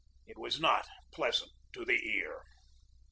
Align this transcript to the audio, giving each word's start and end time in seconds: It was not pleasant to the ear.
It 0.25 0.39
was 0.39 0.59
not 0.59 0.87
pleasant 1.11 1.51
to 1.73 1.85
the 1.85 2.01
ear. 2.17 2.41